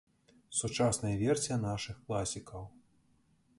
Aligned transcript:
Сучасная 0.59 1.11
версія 1.25 1.57
нашых 1.67 2.01
класікаў. 2.07 2.67